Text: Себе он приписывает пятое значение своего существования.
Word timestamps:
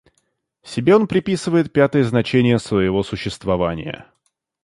Себе 0.63 0.95
он 0.95 1.05
приписывает 1.07 1.71
пятое 1.71 2.03
значение 2.03 2.57
своего 2.57 3.03
существования. 3.03 4.11